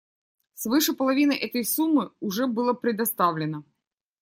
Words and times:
Свыше 0.55 0.93
половины 0.93 1.33
этой 1.33 1.63
суммы 1.63 2.11
уже 2.21 2.47
было 2.47 2.73
предоставлено. 2.73 3.63